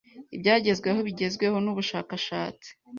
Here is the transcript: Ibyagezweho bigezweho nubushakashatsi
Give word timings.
Ibyagezweho 0.35 0.99
bigezweho 1.07 1.57
nubushakashatsi 1.61 2.69